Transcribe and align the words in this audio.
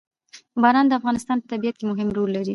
باران 0.61 0.85
د 0.87 0.93
افغانستان 0.99 1.37
په 1.39 1.47
طبیعت 1.51 1.75
کې 1.77 1.85
مهم 1.91 2.07
رول 2.17 2.29
لري. 2.35 2.49